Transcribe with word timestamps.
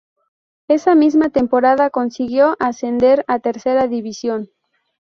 Esa 0.67 0.95
misma 0.95 1.29
temporada 1.29 1.91
consiguió 1.91 2.55
ascender 2.57 3.23
a 3.27 3.37
Tercera 3.37 3.85
División. 3.85 4.49